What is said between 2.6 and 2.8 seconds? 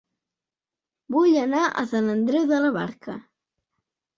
la